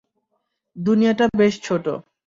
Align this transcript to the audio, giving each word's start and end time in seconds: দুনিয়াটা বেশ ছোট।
দুনিয়াটা 0.75 1.25
বেশ 1.37 1.53
ছোট। 1.63 1.85